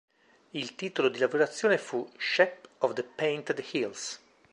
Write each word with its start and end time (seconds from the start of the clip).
Il 0.53 0.73
titolo 0.73 1.09
di 1.09 1.19
lavorazione 1.19 1.77
fu 1.77 2.11
"Shep 2.17 2.67
of 2.79 2.93
the 2.93 3.03
Painted 3.03 3.63
Hills". 3.73 4.19